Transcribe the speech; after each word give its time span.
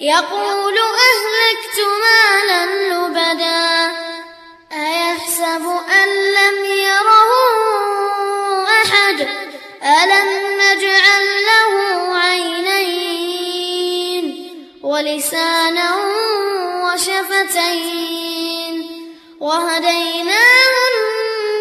يقول 0.00 0.78
أهلكت 0.78 1.78
مالا 2.00 2.66
لبدا 2.66 3.90
أيحسب 4.72 5.64
أن 6.02 6.08
لم 6.08 6.64
يره 6.64 7.30
أحد؟ 8.82 9.20
ألم 9.82 10.28
نجعل 10.60 11.24
له 11.42 11.72
عينين 12.18 14.24
ولسانا 14.82 15.88
وشفتين؟ 16.84 18.74
وهديناه 19.40 20.74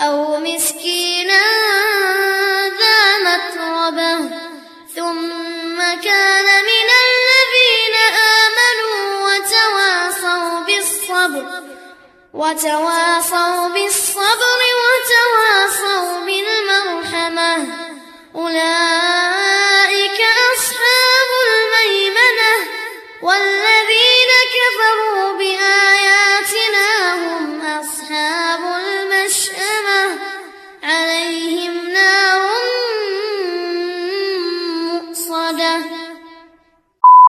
أو 0.00 0.36
مسكينا 0.36 1.42
ذا 2.80 3.18
متربة 3.26 4.30
ثم 4.96 5.78
كان 6.02 6.46
من 6.64 6.88
الذين 7.06 7.96
آمنوا 8.40 9.26
وتواصوا 9.26 10.60
بالصبر 10.66 11.44
وتواصوا 12.34 13.68
بالصبر 13.68 14.60
وتواصوا 14.80 16.20
بالمرحمة 16.20 16.59
كفروا 24.70 25.38
بآياتنا 25.38 25.79